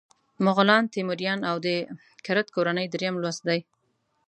مغولان، 0.45 0.83
تیموریان 0.93 1.39
او 1.49 1.55
د 1.65 1.67
کرت 2.25 2.47
کورنۍ 2.55 2.85
دریم 2.93 3.15
لوست 3.23 3.41
دی. 3.49 3.59